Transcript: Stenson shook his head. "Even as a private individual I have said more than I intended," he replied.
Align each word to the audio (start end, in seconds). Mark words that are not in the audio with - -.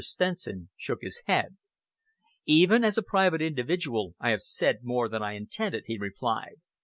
Stenson 0.03 0.71
shook 0.75 1.03
his 1.03 1.21
head. 1.27 1.57
"Even 2.47 2.83
as 2.83 2.97
a 2.97 3.03
private 3.03 3.39
individual 3.39 4.15
I 4.19 4.31
have 4.31 4.41
said 4.41 4.79
more 4.83 5.07
than 5.07 5.21
I 5.21 5.33
intended," 5.33 5.83
he 5.85 5.99
replied. 5.99 6.55